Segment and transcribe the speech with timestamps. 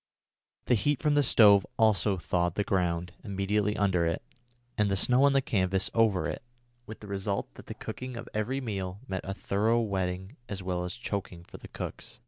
[0.65, 4.23] The heat from the stove also thawed the ground immediately under it,
[4.75, 6.41] and the snow on the canvas over it,
[6.87, 10.85] with the result that the cooking of every meal meant a thorough wetting as well
[10.85, 12.19] as a choking for the cooks.